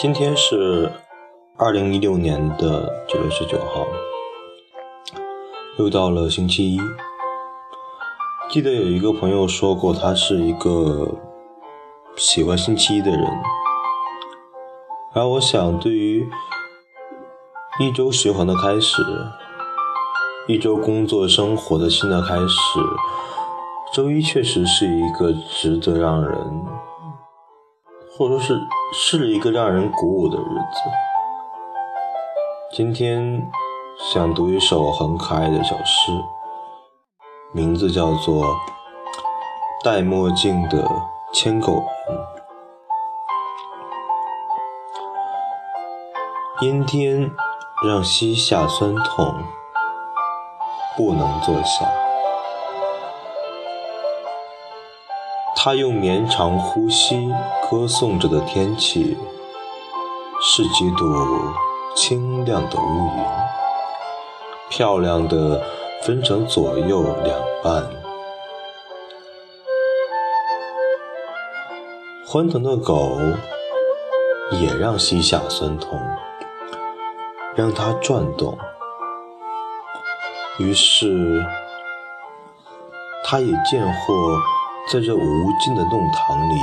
[0.00, 0.92] 今天是
[1.56, 3.84] 二零一六年的九月十九号，
[5.76, 6.80] 又到了星期一。
[8.48, 11.16] 记得有一个朋友说过，他是一个
[12.16, 13.20] 喜欢星期一的人。
[15.14, 16.30] 而我想，对于
[17.80, 19.02] 一周循环的开始，
[20.46, 22.80] 一周工作生活的新的开始，
[23.98, 26.32] 周一确实是一个值得让人。
[28.16, 28.60] 或者说是
[28.92, 30.80] 是一个让人鼓舞的日子。
[32.72, 33.44] 今天
[33.98, 36.12] 想读一首很可爱的小诗，
[37.50, 38.44] 名字叫做
[39.82, 40.88] 《戴墨镜的
[41.32, 41.82] 牵狗人》。
[46.64, 47.28] 阴天
[47.84, 49.34] 让膝下酸痛，
[50.96, 52.07] 不能坐下。
[55.60, 57.28] 他用绵长呼吸
[57.68, 59.18] 歌颂着的天气，
[60.40, 61.52] 是几朵
[61.96, 63.24] 清亮的乌云，
[64.70, 65.60] 漂亮的
[66.04, 67.84] 分成左右两半。
[72.24, 73.18] 欢腾的狗
[74.52, 76.00] 也让膝下酸痛，
[77.56, 78.56] 让它转动。
[80.58, 81.44] 于是，
[83.24, 84.40] 他也见获。
[84.90, 86.54] 在这无尽的弄堂里，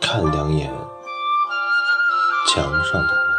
[0.00, 0.72] 看两眼
[2.48, 3.34] 墙上的门。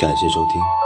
[0.00, 0.85] 感谢收听。